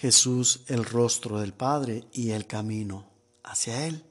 [0.00, 3.10] Jesús el rostro del Padre y el camino
[3.42, 4.04] hacia Él.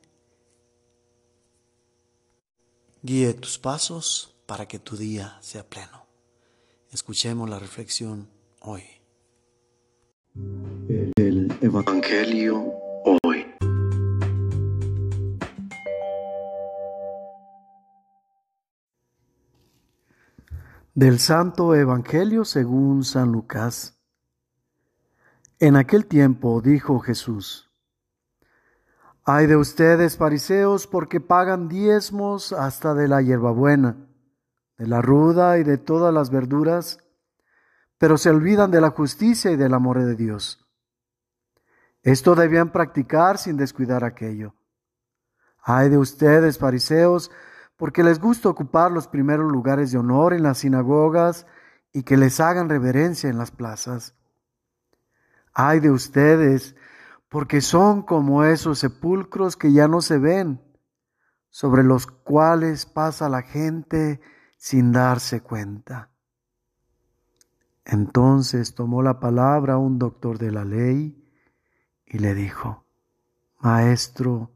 [3.02, 6.05] Guíe tus pasos para que tu día sea pleno.
[6.92, 8.28] Escuchemos la reflexión
[8.60, 8.84] hoy.
[11.15, 12.74] El Evangelio
[13.24, 13.46] hoy.
[20.94, 23.97] Del Santo Evangelio según San Lucas.
[25.59, 27.72] En aquel tiempo dijo Jesús,
[29.26, 33.98] Ay de ustedes, fariseos, porque pagan diezmos hasta de la hierbabuena,
[34.77, 36.99] de la ruda y de todas las verduras,
[37.98, 40.63] pero se olvidan de la justicia y del amor de Dios.
[42.04, 44.54] Esto debían practicar sin descuidar aquello.
[45.63, 47.32] Ay de ustedes, fariseos,
[47.77, 51.48] porque les gusta ocupar los primeros lugares de honor en las sinagogas
[51.94, 54.16] y que les hagan reverencia en las plazas
[55.60, 56.76] Ay de ustedes,
[57.30, 60.62] porque son como esos sepulcros que ya no se ven,
[61.49, 64.22] sobre los cuales pasa la gente
[64.55, 66.11] sin darse cuenta.
[67.86, 71.27] Entonces tomó la palabra un doctor de la ley
[72.05, 72.86] y le dijo,
[73.59, 74.52] Maestro,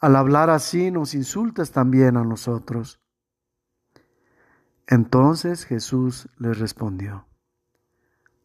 [0.00, 3.00] al hablar así nos insultas también a nosotros.
[4.86, 7.24] Entonces Jesús le respondió,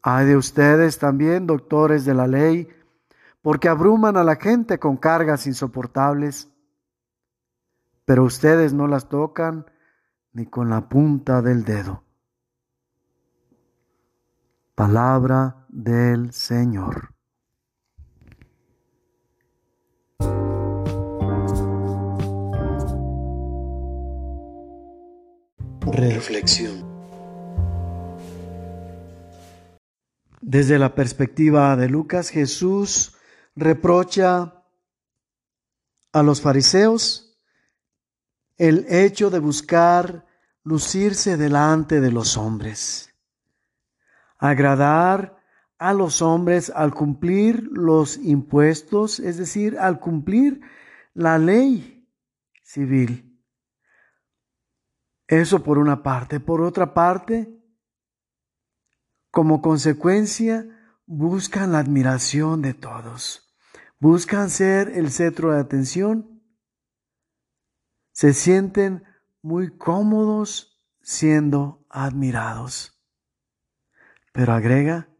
[0.08, 2.68] hay de ustedes también, doctores de la ley,
[3.42, 6.48] porque abruman a la gente con cargas insoportables,
[8.04, 9.66] pero ustedes no las tocan
[10.32, 12.04] ni con la punta del dedo.
[14.76, 17.12] Palabra del Señor.
[25.80, 26.95] Reflexión.
[30.48, 33.16] Desde la perspectiva de Lucas, Jesús
[33.56, 34.62] reprocha
[36.12, 37.36] a los fariseos
[38.56, 40.24] el hecho de buscar
[40.62, 43.12] lucirse delante de los hombres,
[44.38, 45.42] agradar
[45.78, 50.60] a los hombres al cumplir los impuestos, es decir, al cumplir
[51.12, 52.08] la ley
[52.62, 53.36] civil.
[55.26, 56.38] Eso por una parte.
[56.38, 57.55] Por otra parte,
[59.36, 60.66] como consecuencia,
[61.04, 63.54] buscan la admiración de todos.
[63.98, 66.42] Buscan ser el centro de atención.
[68.12, 69.04] Se sienten
[69.42, 72.98] muy cómodos siendo admirados.
[74.32, 75.10] Pero agrega,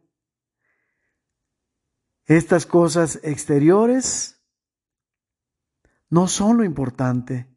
[2.25, 4.43] estas cosas exteriores
[6.09, 7.55] no son lo importante.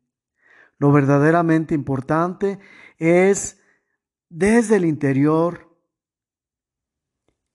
[0.77, 2.59] Lo verdaderamente importante
[2.99, 3.63] es
[4.29, 5.70] desde el interior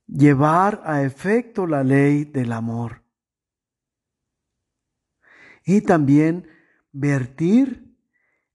[0.08, 3.04] llevar a efecto la ley del amor.
[5.64, 6.48] Y también
[6.92, 7.98] vertir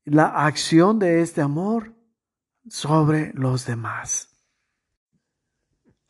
[0.04, 1.96] la acción de este amor
[2.68, 4.28] sobre los demás.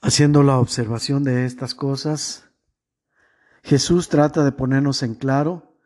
[0.03, 2.51] Haciendo la observación de estas cosas,
[3.62, 5.77] Jesús trata de ponernos en claro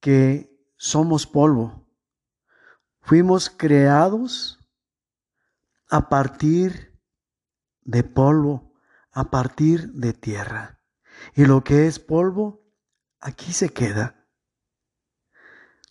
[0.00, 1.88] que somos polvo.
[3.00, 4.58] Fuimos creados
[5.90, 7.00] a partir
[7.82, 8.67] de polvo
[9.18, 10.78] a partir de tierra.
[11.34, 12.62] Y lo que es polvo,
[13.18, 14.28] aquí se queda.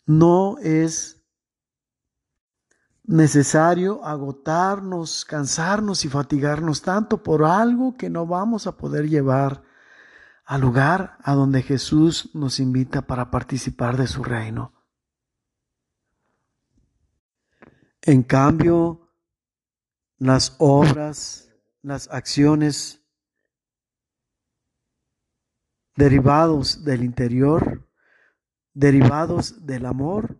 [0.05, 1.21] No es
[3.03, 9.61] necesario agotarnos, cansarnos y fatigarnos tanto por algo que no vamos a poder llevar
[10.45, 14.71] al lugar a donde Jesús nos invita para participar de su reino.
[18.03, 19.11] En cambio,
[20.17, 21.49] las obras,
[21.81, 23.03] las acciones
[25.97, 27.85] derivados del interior,
[28.73, 30.39] derivados del amor,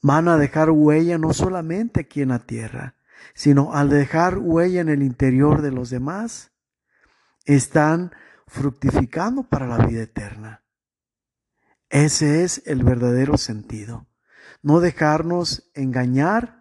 [0.00, 2.94] van a dejar huella no solamente aquí en la tierra,
[3.34, 6.52] sino al dejar huella en el interior de los demás,
[7.46, 8.12] están
[8.46, 10.62] fructificando para la vida eterna.
[11.88, 14.06] Ese es el verdadero sentido.
[14.62, 16.57] No dejarnos engañar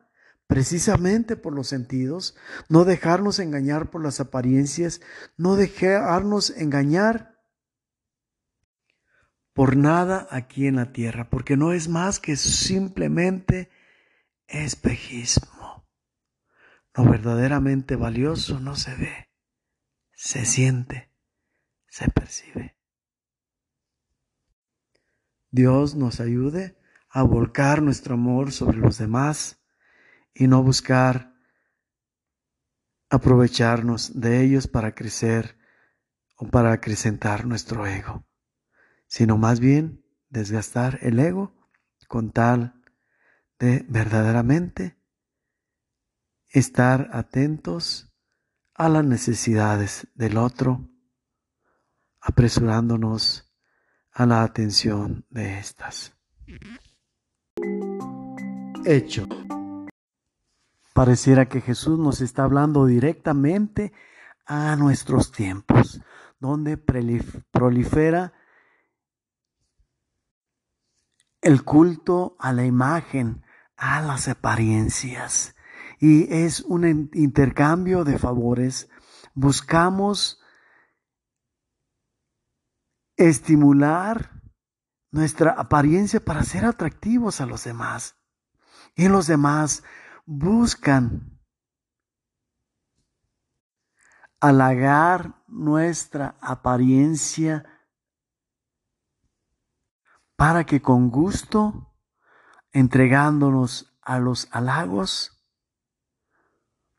[0.48, 2.36] precisamente por los sentidos,
[2.70, 5.02] no dejarnos engañar por las apariencias,
[5.36, 7.38] no dejarnos engañar
[9.54, 13.70] por nada aquí en la tierra, porque no es más que simplemente
[14.48, 15.88] espejismo.
[16.96, 19.30] Lo verdaderamente valioso no se ve,
[20.14, 21.12] se siente,
[21.88, 22.78] se percibe.
[25.52, 26.78] Dios nos ayude
[27.10, 29.57] a volcar nuestro amor sobre los demás,
[30.38, 31.34] y no buscar
[33.10, 35.58] aprovecharnos de ellos para crecer
[36.36, 38.26] o para acrecentar nuestro ego,
[39.08, 41.56] sino más bien desgastar el ego
[42.08, 42.82] con tal
[43.60, 44.98] de verdaderamente
[46.50, 48.14] estar atentos
[48.76, 50.88] a las necesidades del otro,
[52.22, 53.52] apresurándonos
[54.12, 56.16] a la atención de estas.
[58.86, 59.28] Hecho.
[60.98, 63.94] Pareciera que Jesús nos está hablando directamente
[64.48, 66.02] a nuestros tiempos,
[66.40, 68.34] donde prolifera
[71.40, 73.44] el culto a la imagen,
[73.76, 75.54] a las apariencias.
[76.00, 78.90] Y es un intercambio de favores.
[79.36, 80.42] Buscamos
[83.18, 84.42] estimular
[85.12, 88.16] nuestra apariencia para ser atractivos a los demás.
[88.96, 89.84] Y los demás
[90.28, 91.40] buscan
[94.42, 97.66] halagar nuestra apariencia
[100.36, 101.96] para que con gusto,
[102.74, 105.44] entregándonos a los halagos,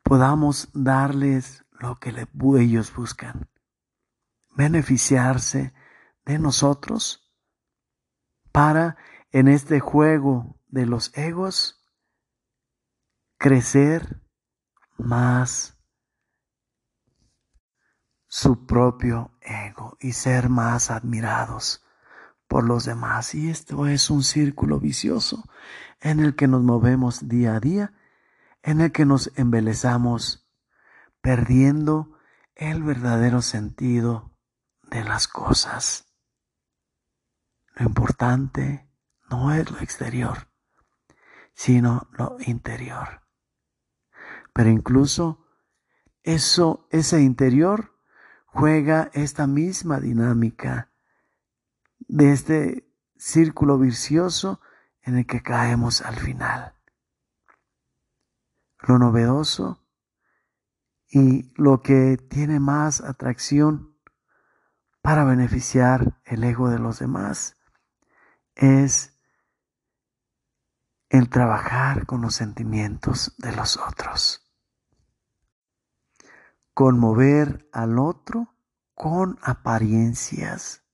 [0.03, 2.27] podamos darles lo que
[2.59, 3.51] ellos buscan,
[4.57, 5.75] beneficiarse
[6.25, 7.31] de nosotros
[8.53, 8.97] para
[9.33, 11.78] en este juego de los egos
[13.39, 14.21] crecer
[14.97, 15.79] más
[18.27, 21.85] su propio ego y ser más admirados
[22.49, 23.35] por los demás.
[23.35, 25.45] Y esto es un círculo vicioso
[26.01, 27.95] en el que nos movemos día a día,
[28.63, 30.51] en el que nos embelezamos,
[31.21, 32.19] perdiendo
[32.57, 34.37] el verdadero sentido
[34.83, 36.13] de las cosas.
[37.77, 38.91] Lo importante
[39.31, 40.51] no es lo exterior,
[41.55, 43.28] sino lo interior.
[44.59, 45.47] Pero incluso
[46.25, 47.97] eso, ese interior
[48.47, 50.91] juega esta misma dinámica
[52.01, 54.61] de este círculo vicioso
[55.03, 56.75] en el que caemos al final.
[58.81, 59.87] Lo novedoso
[61.09, 63.97] y lo que tiene más atracción
[65.03, 67.55] para beneficiar el ego de los demás
[68.57, 69.17] es
[71.11, 74.47] el trabajar con los sentimientos de los otros.
[76.79, 78.55] Conmover al otro
[78.95, 80.85] con apariencias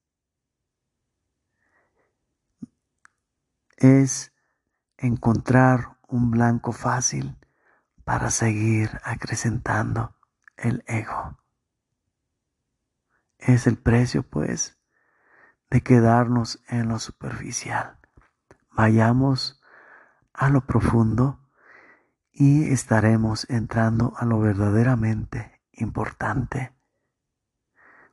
[3.76, 4.32] es
[4.96, 7.36] encontrar un blanco fácil
[8.02, 10.16] para seguir acrecentando
[10.56, 11.36] el ego.
[13.37, 14.78] Es el precio, pues,
[15.69, 17.98] de quedarnos en lo superficial.
[18.70, 19.60] Vayamos
[20.32, 21.46] a lo profundo
[22.32, 26.73] y estaremos entrando a lo verdaderamente importante.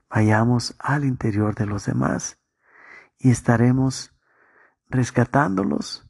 [0.09, 2.39] Vayamos al interior de los demás
[3.17, 4.13] y estaremos
[4.89, 6.09] rescatándolos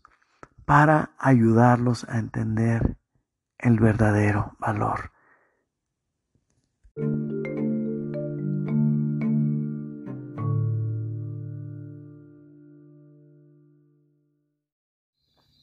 [0.66, 2.98] para ayudarlos a entender
[3.58, 5.12] el verdadero valor.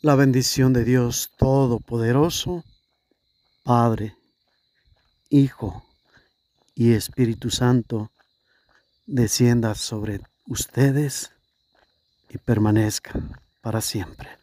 [0.01, 2.63] La bendición de Dios Todopoderoso,
[3.65, 4.18] Padre,
[5.31, 5.85] Hijo
[6.75, 8.11] y Espíritu Santo,
[9.07, 11.33] descienda sobre ustedes
[12.31, 13.21] y permanezca
[13.61, 14.38] para siempre.